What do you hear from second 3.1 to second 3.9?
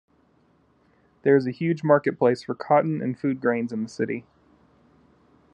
food grains in the